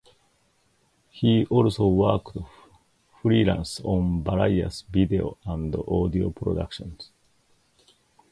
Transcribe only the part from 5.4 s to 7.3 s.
and audio productions.